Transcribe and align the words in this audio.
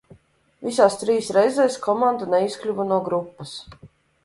Visās 0.67 0.95
trīs 1.01 1.29
reizēs 1.37 1.77
komanda 1.89 2.31
neizkļuva 2.33 2.89
no 2.95 3.01
grupas. 3.11 3.55